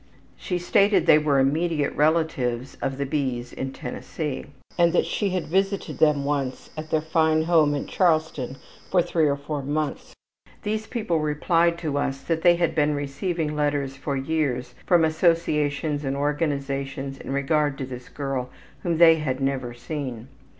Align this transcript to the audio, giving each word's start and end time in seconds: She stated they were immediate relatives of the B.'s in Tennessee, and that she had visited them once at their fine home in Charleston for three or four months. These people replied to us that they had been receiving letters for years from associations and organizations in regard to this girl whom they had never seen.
She 0.35 0.57
stated 0.57 1.05
they 1.05 1.19
were 1.19 1.37
immediate 1.37 1.95
relatives 1.95 2.75
of 2.81 2.97
the 2.97 3.05
B.'s 3.05 3.53
in 3.53 3.71
Tennessee, 3.71 4.45
and 4.75 4.93
that 4.93 5.05
she 5.05 5.29
had 5.29 5.45
visited 5.45 5.99
them 5.99 6.25
once 6.25 6.71
at 6.75 6.89
their 6.89 7.01
fine 7.03 7.43
home 7.43 7.75
in 7.75 7.85
Charleston 7.85 8.57
for 8.89 9.03
three 9.03 9.27
or 9.27 9.35
four 9.37 9.61
months. 9.61 10.15
These 10.63 10.87
people 10.87 11.19
replied 11.19 11.77
to 11.77 11.99
us 11.99 12.19
that 12.21 12.41
they 12.41 12.55
had 12.55 12.73
been 12.73 12.95
receiving 12.95 13.55
letters 13.55 13.95
for 13.95 14.17
years 14.17 14.73
from 14.87 15.05
associations 15.05 16.03
and 16.03 16.15
organizations 16.17 17.19
in 17.19 17.31
regard 17.31 17.77
to 17.77 17.85
this 17.85 18.09
girl 18.09 18.49
whom 18.81 18.97
they 18.97 19.17
had 19.17 19.39
never 19.39 19.71
seen. 19.75 20.29